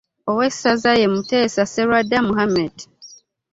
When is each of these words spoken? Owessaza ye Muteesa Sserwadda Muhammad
Owessaza 0.31 0.91
ye 0.99 1.07
Muteesa 1.13 1.63
Sserwadda 1.65 2.17
Muhammad 2.27 2.73